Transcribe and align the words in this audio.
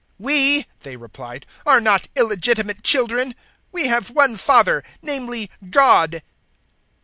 "We," 0.17 0.65
they 0.79 0.95
replied, 0.95 1.45
"are 1.63 1.79
not 1.79 2.07
illegitimate 2.15 2.81
children. 2.81 3.35
We 3.71 3.85
have 3.87 4.09
one 4.09 4.35
Father, 4.35 4.83
namely 5.03 5.51
God." 5.69 6.23